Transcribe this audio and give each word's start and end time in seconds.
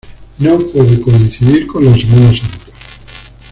No 0.39 0.57
puede 0.57 0.99
coincidir 0.99 1.67
con 1.67 1.85
la 1.85 1.93
Semana 1.93 2.31
Santa. 2.31 2.65